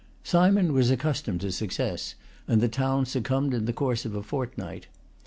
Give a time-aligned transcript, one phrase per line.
[0.23, 2.15] Simon was ac customed to success,
[2.47, 4.87] and the town succumbed in the course of a fortnight.